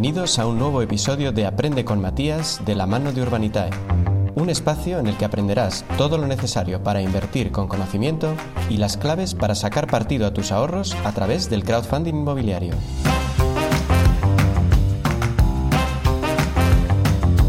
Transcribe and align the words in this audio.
Bienvenidos 0.00 0.38
a 0.38 0.46
un 0.46 0.58
nuevo 0.58 0.80
episodio 0.80 1.30
de 1.30 1.44
Aprende 1.44 1.84
con 1.84 2.00
Matías 2.00 2.62
de 2.64 2.74
la 2.74 2.86
mano 2.86 3.12
de 3.12 3.20
Urbanitae, 3.20 3.68
un 4.34 4.48
espacio 4.48 4.98
en 4.98 5.06
el 5.06 5.18
que 5.18 5.26
aprenderás 5.26 5.84
todo 5.98 6.16
lo 6.16 6.26
necesario 6.26 6.82
para 6.82 7.02
invertir 7.02 7.52
con 7.52 7.68
conocimiento 7.68 8.34
y 8.70 8.78
las 8.78 8.96
claves 8.96 9.34
para 9.34 9.54
sacar 9.54 9.88
partido 9.88 10.26
a 10.26 10.32
tus 10.32 10.52
ahorros 10.52 10.96
a 11.04 11.12
través 11.12 11.50
del 11.50 11.64
crowdfunding 11.64 12.14
inmobiliario. 12.14 12.72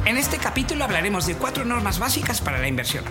En 0.05 0.18
este 0.18 0.38
capítulo 0.38 0.83
hablaremos 0.83 1.27
de 1.27 1.36
cuatro 1.36 1.63
normas 1.63 1.99
básicas 1.99 2.41
para 2.41 2.59
la 2.59 2.68
inversión. 2.68 3.05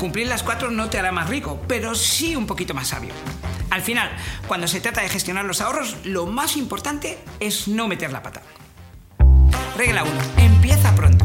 Cumplir 0.00 0.28
las 0.28 0.42
cuatro 0.42 0.70
no 0.70 0.88
te 0.88 0.98
hará 0.98 1.12
más 1.12 1.28
rico, 1.28 1.60
pero 1.68 1.94
sí 1.94 2.34
un 2.34 2.46
poquito 2.46 2.72
más 2.72 2.88
sabio. 2.88 3.12
Al 3.68 3.82
final, 3.82 4.08
cuando 4.46 4.66
se 4.66 4.80
trata 4.80 5.02
de 5.02 5.10
gestionar 5.10 5.44
los 5.44 5.60
ahorros, 5.60 5.98
lo 6.04 6.24
más 6.24 6.56
importante 6.56 7.18
es 7.38 7.68
no 7.68 7.86
meter 7.86 8.12
la 8.12 8.22
pata. 8.22 8.40
Regla 9.78 10.02
1. 10.02 10.12
Empieza 10.38 10.92
pronto. 10.96 11.24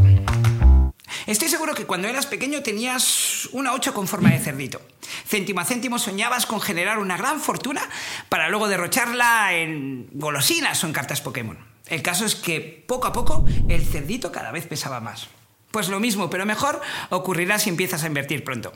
Estoy 1.26 1.50
seguro 1.50 1.74
que 1.74 1.88
cuando 1.88 2.08
eras 2.08 2.28
pequeño 2.28 2.62
tenías 2.62 3.50
una 3.52 3.74
8 3.74 3.96
con 3.96 4.08
forma 4.08 4.30
de 4.30 4.38
cerdito. 4.38 4.80
Céntimo 5.28 5.60
a 5.60 5.66
céntimo 5.66 5.98
soñabas 5.98 6.46
con 6.46 6.62
generar 6.62 7.00
una 7.00 7.18
gran 7.18 7.40
fortuna 7.40 7.82
para 8.30 8.50
luego 8.50 8.68
derrocharla 8.68 9.54
en 9.56 10.08
golosinas 10.12 10.84
o 10.84 10.88
en 10.88 10.94
cartas 10.94 11.20
Pokémon. 11.20 11.58
El 11.88 12.04
caso 12.04 12.26
es 12.26 12.36
que 12.36 12.86
poco 12.88 13.08
a 13.08 13.12
poco 13.12 13.44
el 13.70 13.84
cerdito 13.88 14.32
cada 14.32 14.52
vez 14.52 14.68
pesaba 14.68 15.00
más. 15.00 15.30
Pues 15.72 15.90
lo 15.90 16.00
mismo, 16.00 16.30
pero 16.30 16.46
mejor, 16.46 16.80
ocurrirá 17.10 17.58
si 17.58 17.72
empiezas 17.72 18.04
a 18.04 18.08
invertir 18.08 18.44
pronto. 18.44 18.72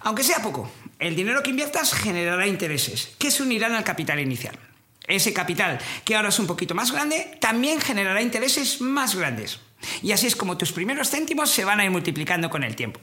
Aunque 0.00 0.24
sea 0.24 0.42
poco, 0.42 0.70
el 0.98 1.16
dinero 1.16 1.42
que 1.42 1.48
inviertas 1.48 1.94
generará 1.94 2.46
intereses, 2.46 3.14
que 3.18 3.30
se 3.30 3.44
unirán 3.44 3.72
al 3.72 3.84
capital 3.84 4.20
inicial. 4.20 4.58
Ese 5.06 5.32
capital, 5.32 5.78
que 6.04 6.16
ahora 6.16 6.30
es 6.30 6.38
un 6.38 6.46
poquito 6.46 6.74
más 6.74 6.90
grande, 6.90 7.36
también 7.40 7.80
generará 7.80 8.22
intereses 8.22 8.80
más 8.80 9.14
grandes. 9.14 9.60
Y 10.02 10.12
así 10.12 10.26
es 10.26 10.36
como 10.36 10.56
tus 10.56 10.72
primeros 10.72 11.10
céntimos 11.10 11.50
se 11.50 11.64
van 11.64 11.80
a 11.80 11.84
ir 11.84 11.90
multiplicando 11.90 12.48
con 12.48 12.64
el 12.64 12.74
tiempo. 12.74 13.00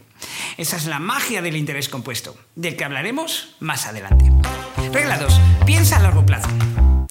Esa 0.57 0.77
es 0.77 0.85
la 0.85 0.99
magia 0.99 1.41
del 1.41 1.55
interés 1.55 1.89
compuesto, 1.89 2.35
del 2.55 2.75
que 2.75 2.83
hablaremos 2.83 3.55
más 3.59 3.85
adelante. 3.85 4.31
Regla 4.91 5.17
2. 5.17 5.39
Piensa 5.65 5.97
a 5.97 5.99
largo 5.99 6.25
plazo. 6.25 6.49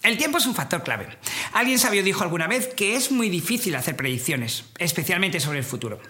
El 0.03 0.17
tiempo 0.17 0.39
es 0.39 0.47
un 0.47 0.55
factor 0.55 0.83
clave. 0.83 1.07
Alguien 1.53 1.79
sabio 1.79 2.03
dijo 2.03 2.25
alguna 2.25 2.47
vez 2.47 2.69
que 2.75 2.97
es 2.97 3.13
muy 3.13 3.29
difícil 3.29 3.75
hacer 3.75 3.97
predicciones, 3.97 4.65
especialmente 4.79 5.41
sobre 5.41 5.59
el 5.59 5.65
futuro. 5.65 6.01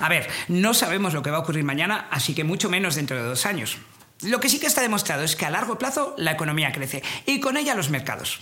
A 0.00 0.08
ver, 0.08 0.28
no 0.48 0.74
sabemos 0.74 1.14
lo 1.14 1.22
que 1.22 1.30
va 1.30 1.38
a 1.38 1.40
ocurrir 1.40 1.64
mañana, 1.64 2.08
así 2.10 2.34
que 2.34 2.44
mucho 2.44 2.68
menos 2.68 2.94
dentro 2.94 3.16
de 3.16 3.22
dos 3.22 3.46
años. 3.46 3.78
Lo 4.22 4.40
que 4.40 4.48
sí 4.48 4.58
que 4.58 4.66
está 4.66 4.82
demostrado 4.82 5.22
es 5.22 5.36
que 5.36 5.46
a 5.46 5.50
largo 5.50 5.78
plazo 5.78 6.14
la 6.18 6.32
economía 6.32 6.72
crece 6.72 7.02
y 7.26 7.40
con 7.40 7.56
ella 7.56 7.74
los 7.74 7.90
mercados. 7.90 8.40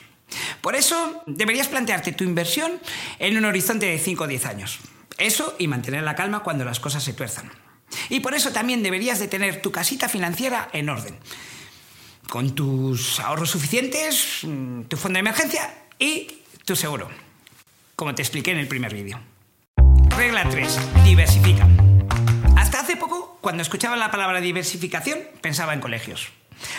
Por 0.61 0.75
eso 0.75 1.23
deberías 1.27 1.69
plantearte 1.69 2.13
tu 2.13 2.25
inversión 2.25 2.73
en 3.19 3.37
un 3.37 3.45
horizonte 3.45 3.87
de 3.87 3.99
5 3.99 4.25
o 4.25 4.27
10 4.27 4.47
años. 4.47 4.79
Eso 5.19 5.55
y 5.59 5.69
mantener 5.69 6.03
la 6.03 6.15
calma 6.15 6.43
cuando 6.43 6.65
las 6.65 6.81
cosas 6.81 7.05
se 7.05 7.13
tuerzan. 7.13 7.51
Y 8.09 8.21
por 8.21 8.35
eso 8.35 8.53
también 8.53 8.83
deberías 8.83 9.19
de 9.19 9.29
tener 9.29 9.63
tu 9.63 9.71
casita 9.71 10.09
financiera 10.09 10.69
en 10.73 10.89
orden. 10.89 11.17
Con 12.29 12.55
tus 12.55 13.21
ahorros 13.21 13.51
suficientes, 13.51 14.41
mm, 14.43 14.83
tu 14.83 14.97
fondo 14.97 15.17
de 15.17 15.21
emergencia 15.21 15.73
y 15.99 16.43
tu 16.65 16.75
seguro. 16.75 17.09
Como 17.95 18.15
te 18.15 18.23
expliqué 18.23 18.51
en 18.51 18.59
el 18.59 18.69
primer 18.69 18.93
vídeo. 18.93 19.21
Regla 20.17 20.49
3. 20.49 20.79
Diversifica. 21.05 21.69
Cuando 23.47 23.63
escuchaba 23.63 23.95
la 23.95 24.11
palabra 24.11 24.41
diversificación, 24.41 25.21
pensaba 25.41 25.73
en 25.73 25.79
colegios. 25.79 26.31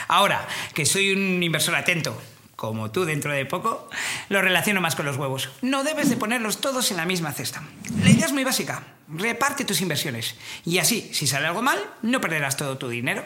Ahora 0.09 0.45
que 0.73 0.85
soy 0.85 1.13
un 1.13 1.41
inversor 1.41 1.75
atento, 1.75 2.21
como 2.57 2.91
tú 2.91 3.05
dentro 3.05 3.31
de 3.31 3.45
poco, 3.45 3.89
lo 4.27 4.41
relaciono 4.41 4.81
más 4.81 4.97
con 4.97 5.05
los 5.05 5.15
huevos. 5.15 5.49
No 5.61 5.85
debes 5.85 6.09
de 6.09 6.17
ponerlos 6.17 6.59
todos 6.59 6.91
en 6.91 6.97
la 6.97 7.05
misma 7.05 7.31
cesta. 7.31 7.63
La 8.03 8.09
idea 8.09 8.25
es 8.25 8.33
muy 8.33 8.43
básica. 8.43 8.83
Reparte 9.07 9.63
tus 9.63 9.79
inversiones. 9.79 10.35
Y 10.65 10.79
así, 10.79 11.09
si 11.13 11.25
sale 11.25 11.47
algo 11.47 11.61
mal, 11.61 11.79
no 12.01 12.19
perderás 12.19 12.57
todo 12.57 12.77
tu 12.77 12.89
dinero. 12.89 13.23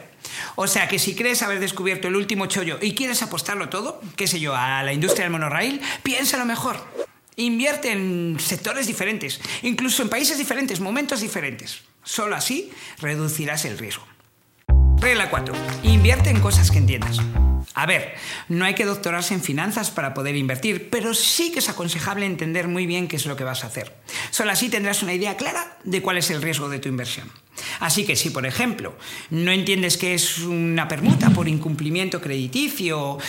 O 0.55 0.67
sea 0.67 0.87
que 0.87 0.99
si 0.99 1.15
crees 1.15 1.41
haber 1.41 1.59
descubierto 1.59 2.09
el 2.09 2.17
último 2.17 2.45
chollo 2.45 2.77
y 2.79 2.93
quieres 2.93 3.23
apostarlo 3.23 3.69
todo, 3.69 4.01
qué 4.17 4.27
sé 4.27 4.39
yo, 4.39 4.55
a 4.55 4.83
la 4.83 4.93
industria 4.93 5.23
del 5.23 5.31
monorail, 5.31 5.81
piénsalo 6.03 6.45
mejor. 6.45 6.77
Invierte 7.37 7.91
en 7.91 8.37
sectores 8.39 8.85
diferentes, 8.85 9.41
incluso 9.63 10.03
en 10.03 10.09
países 10.09 10.37
diferentes, 10.37 10.79
momentos 10.79 11.21
diferentes. 11.21 11.81
Solo 12.03 12.35
así 12.35 12.71
reducirás 12.99 13.65
el 13.65 13.77
riesgo. 13.77 14.05
Regla 14.99 15.29
4. 15.29 15.53
Invierte 15.83 16.29
en 16.29 16.39
cosas 16.39 16.71
que 16.71 16.77
entiendas. 16.77 17.17
A 17.73 17.85
ver, 17.85 18.15
no 18.49 18.65
hay 18.65 18.75
que 18.75 18.85
doctorarse 18.85 19.33
en 19.33 19.41
finanzas 19.41 19.91
para 19.91 20.13
poder 20.13 20.35
invertir, 20.35 20.89
pero 20.89 21.13
sí 21.13 21.51
que 21.51 21.59
es 21.59 21.69
aconsejable 21.69 22.25
entender 22.25 22.67
muy 22.67 22.85
bien 22.85 23.07
qué 23.07 23.15
es 23.15 23.25
lo 23.25 23.35
que 23.35 23.43
vas 23.43 23.63
a 23.63 23.67
hacer. 23.67 23.95
Solo 24.29 24.51
así 24.51 24.69
tendrás 24.69 25.03
una 25.03 25.13
idea 25.13 25.37
clara 25.37 25.77
de 25.83 26.01
cuál 26.01 26.17
es 26.17 26.29
el 26.31 26.41
riesgo 26.41 26.69
de 26.69 26.79
tu 26.79 26.89
inversión. 26.89 27.31
Así 27.81 28.05
que 28.05 28.15
si, 28.15 28.29
por 28.29 28.45
ejemplo, 28.45 28.95
no 29.31 29.51
entiendes 29.51 29.97
qué 29.97 30.13
es 30.13 30.37
una 30.37 30.87
permuta 30.87 31.31
por 31.31 31.47
incumplimiento 31.47 32.21
crediticio 32.21 32.99
o 32.99 33.19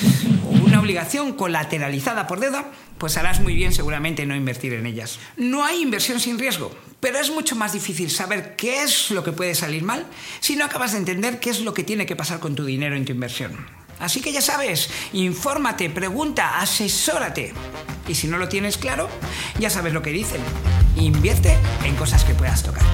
una 0.65 0.79
obligación 0.79 1.33
colateralizada 1.33 2.27
por 2.27 2.39
deuda, 2.39 2.71
pues 2.99 3.17
harás 3.17 3.41
muy 3.41 3.55
bien 3.55 3.73
seguramente 3.73 4.27
no 4.27 4.37
invertir 4.37 4.75
en 4.75 4.85
ellas. 4.85 5.19
No 5.39 5.65
hay 5.65 5.81
inversión 5.81 6.21
sin 6.21 6.39
riesgo, 6.39 6.71
pero 7.01 7.19
es 7.19 7.31
mucho 7.31 7.57
más 7.57 7.73
difícil 7.73 8.11
saber 8.11 8.55
qué 8.55 8.83
es 8.83 9.11
lo 9.11 9.25
que 9.25 9.33
puede 9.33 9.55
salir 9.55 9.85
mal 9.85 10.07
si 10.41 10.55
no 10.55 10.67
acabas 10.67 10.93
de 10.93 10.99
entender 10.99 11.41
qué 11.41 11.49
es 11.49 11.63
lo 11.63 11.73
que 11.73 11.83
tiene 11.83 12.05
que 12.05 12.15
pasar 12.15 12.39
con 12.39 12.55
tu 12.55 12.67
dinero 12.67 12.95
en 12.95 13.07
tu 13.07 13.13
inversión. 13.13 13.57
Así 14.01 14.21
que 14.21 14.33
ya 14.33 14.43
sabes, 14.43 14.91
infórmate, 15.15 15.89
pregunta, 15.89 16.61
asesórate. 16.61 17.55
Y 18.07 18.15
si 18.15 18.29
no 18.29 18.37
lo 18.37 18.51
tienes 18.51 18.77
claro, 18.77 19.09
ya 19.59 19.71
sabes 19.71 19.95
lo 19.95 20.03
que 20.03 20.11
dicen. 20.11 20.43
Invierte 20.97 21.57
en 21.85 21.97
cosas 21.97 22.25
que 22.25 22.35
puedas 22.35 22.63
tocar. 22.63 22.85